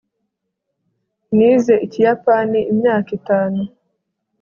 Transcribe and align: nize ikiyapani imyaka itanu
nize 1.35 1.73
ikiyapani 1.85 2.59
imyaka 2.71 3.09
itanu 3.19 3.61